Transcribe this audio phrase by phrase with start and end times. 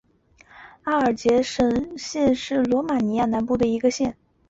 [0.81, 4.17] 阿尔杰什县是罗马尼亚南部的一个县。